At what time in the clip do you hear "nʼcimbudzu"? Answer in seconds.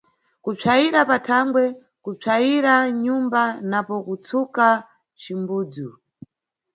5.13-5.89